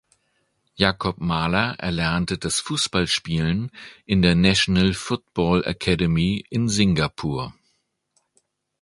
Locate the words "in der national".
4.07-4.95